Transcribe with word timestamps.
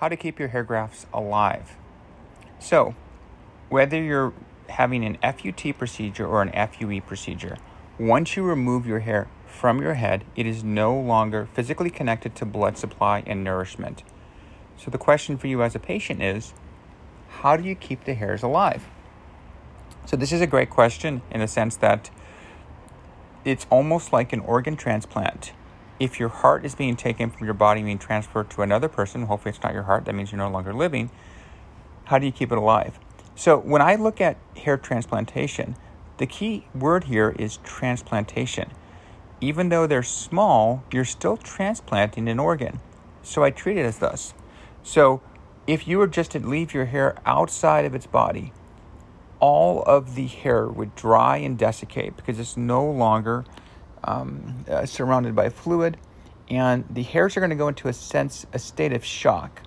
how 0.00 0.08
to 0.08 0.16
keep 0.16 0.38
your 0.38 0.48
hair 0.48 0.64
grafts 0.64 1.06
alive. 1.12 1.76
So, 2.58 2.94
whether 3.68 4.02
you're 4.02 4.32
having 4.70 5.04
an 5.04 5.18
FUT 5.22 5.76
procedure 5.76 6.26
or 6.26 6.40
an 6.40 6.68
FUE 6.68 7.02
procedure, 7.02 7.58
once 7.98 8.34
you 8.34 8.42
remove 8.42 8.86
your 8.86 9.00
hair 9.00 9.28
from 9.46 9.82
your 9.82 9.94
head, 9.94 10.24
it 10.34 10.46
is 10.46 10.64
no 10.64 10.98
longer 10.98 11.46
physically 11.52 11.90
connected 11.90 12.34
to 12.36 12.46
blood 12.46 12.78
supply 12.78 13.22
and 13.26 13.44
nourishment. 13.44 14.02
So, 14.78 14.90
the 14.90 14.96
question 14.96 15.36
for 15.36 15.48
you 15.48 15.62
as 15.62 15.74
a 15.74 15.78
patient 15.78 16.22
is 16.22 16.54
how 17.28 17.58
do 17.58 17.62
you 17.62 17.74
keep 17.74 18.04
the 18.04 18.14
hairs 18.14 18.42
alive? 18.42 18.86
So, 20.06 20.16
this 20.16 20.32
is 20.32 20.40
a 20.40 20.46
great 20.46 20.70
question 20.70 21.20
in 21.30 21.40
the 21.40 21.48
sense 21.48 21.76
that 21.76 22.10
it's 23.44 23.66
almost 23.68 24.14
like 24.14 24.32
an 24.32 24.40
organ 24.40 24.76
transplant 24.76 25.52
if 26.00 26.18
your 26.18 26.30
heart 26.30 26.64
is 26.64 26.74
being 26.74 26.96
taken 26.96 27.30
from 27.30 27.44
your 27.44 27.54
body 27.54 27.82
being 27.82 27.98
transferred 27.98 28.48
to 28.50 28.62
another 28.62 28.88
person, 28.88 29.26
hopefully 29.26 29.50
it's 29.50 29.62
not 29.62 29.74
your 29.74 29.82
heart, 29.84 30.06
that 30.06 30.14
means 30.14 30.32
you're 30.32 30.38
no 30.38 30.50
longer 30.50 30.72
living, 30.72 31.10
how 32.04 32.18
do 32.18 32.24
you 32.24 32.32
keep 32.32 32.50
it 32.50 32.58
alive? 32.58 32.98
So 33.36 33.58
when 33.58 33.82
I 33.82 33.94
look 33.94 34.20
at 34.20 34.38
hair 34.56 34.78
transplantation, 34.78 35.76
the 36.16 36.26
key 36.26 36.66
word 36.74 37.04
here 37.04 37.36
is 37.38 37.58
transplantation. 37.58 38.70
Even 39.42 39.68
though 39.68 39.86
they're 39.86 40.02
small, 40.02 40.82
you're 40.90 41.04
still 41.04 41.36
transplanting 41.36 42.28
an 42.28 42.38
organ. 42.38 42.80
So 43.22 43.44
I 43.44 43.50
treat 43.50 43.76
it 43.76 43.84
as 43.84 43.98
thus. 43.98 44.34
So 44.82 45.20
if 45.66 45.86
you 45.86 45.98
were 45.98 46.06
just 46.06 46.32
to 46.32 46.40
leave 46.40 46.74
your 46.74 46.86
hair 46.86 47.16
outside 47.26 47.84
of 47.84 47.94
its 47.94 48.06
body, 48.06 48.52
all 49.38 49.82
of 49.82 50.14
the 50.14 50.26
hair 50.26 50.66
would 50.66 50.94
dry 50.94 51.36
and 51.38 51.58
desiccate 51.58 52.16
because 52.16 52.38
it's 52.38 52.56
no 52.56 52.84
longer 52.84 53.44
um, 54.04 54.64
uh, 54.68 54.86
surrounded 54.86 55.34
by 55.34 55.48
fluid, 55.48 55.96
and 56.48 56.84
the 56.90 57.02
hairs 57.02 57.36
are 57.36 57.40
going 57.40 57.50
to 57.50 57.56
go 57.56 57.68
into 57.68 57.88
a 57.88 57.92
sense, 57.92 58.46
a 58.52 58.58
state 58.58 58.92
of 58.92 59.04
shock. 59.04 59.62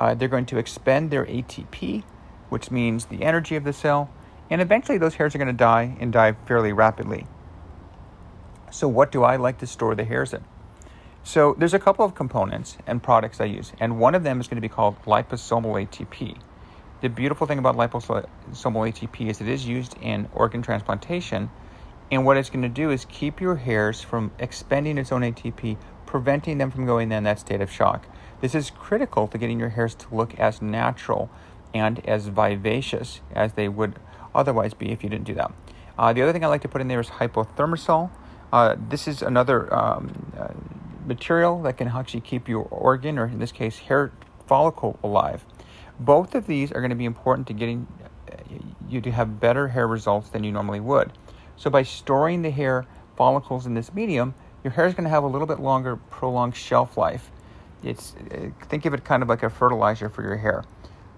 Uh, 0.00 0.14
they're 0.14 0.28
going 0.28 0.46
to 0.46 0.58
expend 0.58 1.10
their 1.10 1.24
ATP, 1.24 2.02
which 2.48 2.70
means 2.70 3.06
the 3.06 3.22
energy 3.22 3.56
of 3.56 3.64
the 3.64 3.72
cell, 3.72 4.10
and 4.50 4.60
eventually 4.60 4.98
those 4.98 5.14
hairs 5.14 5.34
are 5.34 5.38
going 5.38 5.46
to 5.48 5.52
die 5.52 5.96
and 6.00 6.12
die 6.12 6.32
fairly 6.46 6.72
rapidly. 6.72 7.26
So, 8.70 8.88
what 8.88 9.12
do 9.12 9.22
I 9.22 9.36
like 9.36 9.58
to 9.58 9.66
store 9.66 9.94
the 9.94 10.04
hairs 10.04 10.32
in? 10.32 10.44
So, 11.22 11.54
there's 11.58 11.74
a 11.74 11.78
couple 11.78 12.04
of 12.04 12.14
components 12.14 12.76
and 12.86 13.02
products 13.02 13.40
I 13.40 13.46
use, 13.46 13.72
and 13.80 13.98
one 13.98 14.14
of 14.14 14.22
them 14.22 14.40
is 14.40 14.48
going 14.48 14.56
to 14.56 14.60
be 14.60 14.68
called 14.68 15.00
liposomal 15.04 15.86
ATP. 15.86 16.36
The 17.00 17.08
beautiful 17.08 17.46
thing 17.46 17.58
about 17.58 17.76
liposomal 17.76 18.26
ATP 18.52 19.28
is 19.28 19.40
it 19.40 19.48
is 19.48 19.66
used 19.66 19.96
in 20.00 20.28
organ 20.34 20.62
transplantation 20.62 21.50
and 22.10 22.24
what 22.24 22.36
it's 22.36 22.50
going 22.50 22.62
to 22.62 22.68
do 22.68 22.90
is 22.90 23.04
keep 23.06 23.40
your 23.40 23.56
hairs 23.56 24.00
from 24.00 24.30
expending 24.38 24.98
its 24.98 25.10
own 25.10 25.22
ATP, 25.22 25.76
preventing 26.06 26.58
them 26.58 26.70
from 26.70 26.86
going 26.86 27.10
in 27.10 27.24
that 27.24 27.40
state 27.40 27.60
of 27.60 27.70
shock. 27.70 28.06
This 28.40 28.54
is 28.54 28.70
critical 28.70 29.26
to 29.28 29.38
getting 29.38 29.58
your 29.58 29.70
hairs 29.70 29.94
to 29.96 30.14
look 30.14 30.38
as 30.38 30.62
natural 30.62 31.30
and 31.74 32.06
as 32.06 32.28
vivacious 32.28 33.20
as 33.34 33.54
they 33.54 33.68
would 33.68 33.98
otherwise 34.34 34.74
be 34.74 34.90
if 34.90 35.02
you 35.02 35.10
didn't 35.10 35.24
do 35.24 35.34
that. 35.34 35.52
Uh, 35.98 36.12
the 36.12 36.22
other 36.22 36.32
thing 36.32 36.44
I 36.44 36.48
like 36.48 36.62
to 36.62 36.68
put 36.68 36.80
in 36.80 36.88
there 36.88 37.00
is 37.00 37.08
hypothermosol. 37.08 38.10
Uh, 38.52 38.76
this 38.88 39.08
is 39.08 39.22
another 39.22 39.74
um, 39.74 40.32
uh, 40.38 40.48
material 41.06 41.62
that 41.62 41.78
can 41.78 41.88
actually 41.88 42.20
keep 42.20 42.48
your 42.48 42.64
organ, 42.70 43.18
or 43.18 43.26
in 43.26 43.38
this 43.38 43.52
case, 43.52 43.78
hair 43.78 44.12
follicle, 44.46 44.98
alive. 45.02 45.44
Both 45.98 46.34
of 46.34 46.46
these 46.46 46.70
are 46.70 46.80
going 46.80 46.90
to 46.90 46.96
be 46.96 47.06
important 47.06 47.46
to 47.48 47.54
getting 47.54 47.86
uh, 48.30 48.36
you 48.88 49.00
to 49.00 49.10
have 49.10 49.40
better 49.40 49.68
hair 49.68 49.88
results 49.88 50.28
than 50.28 50.44
you 50.44 50.52
normally 50.52 50.80
would. 50.80 51.12
So 51.56 51.70
by 51.70 51.82
storing 51.82 52.42
the 52.42 52.50
hair 52.50 52.86
follicles 53.16 53.66
in 53.66 53.74
this 53.74 53.92
medium, 53.94 54.34
your 54.62 54.72
hair 54.72 54.86
is 54.86 54.94
going 54.94 55.04
to 55.04 55.10
have 55.10 55.24
a 55.24 55.28
little 55.28 55.46
bit 55.46 55.60
longer, 55.60 55.96
prolonged 55.96 56.56
shelf 56.56 56.96
life. 56.96 57.30
It's 57.82 58.14
uh, 58.30 58.50
think 58.68 58.84
of 58.84 58.94
it 58.94 59.04
kind 59.04 59.22
of 59.22 59.28
like 59.28 59.42
a 59.42 59.50
fertilizer 59.50 60.08
for 60.08 60.22
your 60.22 60.36
hair. 60.36 60.64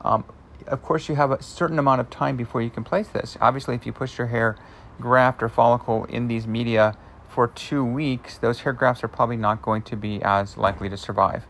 Um, 0.03 0.25
of 0.67 0.83
course, 0.83 1.09
you 1.09 1.15
have 1.15 1.31
a 1.31 1.43
certain 1.43 1.79
amount 1.79 2.01
of 2.01 2.11
time 2.11 2.37
before 2.37 2.63
you 2.63 2.71
can 2.71 2.85
place 2.85 3.09
this. 3.09 3.39
Obviously, 3.41 3.75
if 3.75 3.87
you 3.87 3.93
push 3.93 4.19
your 4.19 4.27
hair 4.27 4.57
graft 5.01 5.43
or 5.43 5.49
follicle 5.49 6.05
in 6.05 6.29
these 6.29 6.47
media 6.47 6.97
for 7.29 7.49
two 7.49 7.85
weeks, 7.85 8.39
those 8.39 8.61
hair 8.61 8.73
grafts 8.73 9.03
are 9.03 9.09
probably 9.09 9.37
not 9.37 9.63
going 9.63 9.83
to 9.83 9.97
be 9.97 10.21
as 10.23 10.57
likely 10.57 10.89
to 10.89 10.97
survive. 10.97 11.47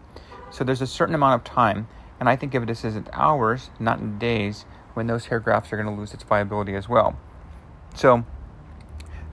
So 0.51 0.65
there's 0.65 0.83
a 0.83 0.87
certain 0.87 1.15
amount 1.15 1.35
of 1.35 1.45
time, 1.45 1.89
and 2.21 2.29
I 2.29 2.37
think 2.37 2.55
of 2.55 2.63
it 2.63 2.71
as 2.71 2.85
in 2.85 3.09
hours, 3.13 3.71
not 3.79 3.99
in 3.99 4.19
days, 4.19 4.65
when 4.95 5.07
those 5.07 5.27
hair 5.27 5.41
grafts 5.41 5.73
are 5.73 5.77
going 5.77 5.89
to 5.89 6.01
lose 6.01 6.15
its 6.15 6.25
viability 6.25 6.75
as 6.75 6.89
well. 6.89 7.19
So 7.95 8.25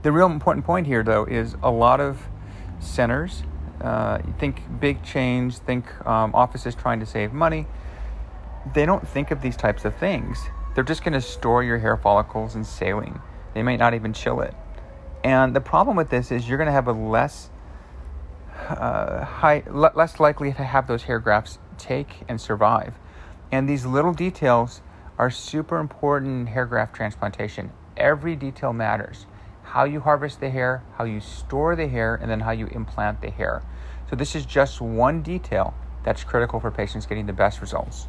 the 0.05 0.11
real 0.11 0.27
important 0.27 0.63
point 0.63 0.85
here, 0.85 1.01
though, 1.01 1.25
is 1.25 1.55
a 1.63 1.71
lot 1.71 1.99
of 1.99 2.21
centers 2.79 3.41
uh, 3.81 4.19
think 4.37 4.61
big 4.79 5.01
change, 5.01 5.57
think 5.57 5.87
um, 6.05 6.35
offices 6.35 6.75
trying 6.75 6.99
to 6.99 7.07
save 7.07 7.33
money. 7.33 7.65
They 8.75 8.85
don't 8.85 9.07
think 9.07 9.31
of 9.31 9.41
these 9.41 9.57
types 9.57 9.83
of 9.83 9.95
things. 9.95 10.37
They're 10.75 10.83
just 10.83 11.03
going 11.03 11.13
to 11.13 11.21
store 11.21 11.63
your 11.63 11.79
hair 11.79 11.97
follicles 11.97 12.53
in 12.53 12.63
saline. 12.63 13.19
They 13.55 13.63
might 13.63 13.79
not 13.79 13.95
even 13.95 14.13
chill 14.13 14.41
it. 14.41 14.53
And 15.23 15.55
the 15.55 15.61
problem 15.61 15.97
with 15.97 16.11
this 16.11 16.31
is 16.31 16.47
you're 16.47 16.59
going 16.59 16.67
to 16.67 16.71
have 16.71 16.87
a 16.87 16.91
less 16.91 17.49
uh, 18.69 19.25
high, 19.25 19.63
l- 19.65 19.91
less 19.95 20.19
likely 20.19 20.53
to 20.53 20.63
have 20.63 20.85
those 20.85 21.01
hair 21.01 21.17
grafts 21.17 21.57
take 21.79 22.21
and 22.29 22.39
survive. 22.39 22.93
And 23.51 23.67
these 23.67 23.87
little 23.87 24.13
details 24.13 24.83
are 25.17 25.31
super 25.31 25.79
important 25.79 26.41
in 26.41 26.45
hair 26.53 26.67
graft 26.67 26.95
transplantation. 26.95 27.71
Every 27.97 28.35
detail 28.35 28.71
matters 28.71 29.25
how 29.65 29.83
you 29.83 29.99
harvest 29.99 30.39
the 30.39 30.49
hair, 30.49 30.83
how 30.97 31.03
you 31.03 31.19
store 31.19 31.75
the 31.75 31.87
hair, 31.87 32.15
and 32.15 32.29
then 32.29 32.41
how 32.41 32.51
you 32.51 32.67
implant 32.67 33.21
the 33.21 33.29
hair. 33.29 33.63
So, 34.09 34.15
this 34.15 34.35
is 34.35 34.45
just 34.45 34.81
one 34.81 35.21
detail 35.21 35.73
that's 36.03 36.23
critical 36.23 36.59
for 36.59 36.71
patients 36.71 37.05
getting 37.05 37.25
the 37.25 37.33
best 37.33 37.61
results. 37.61 38.07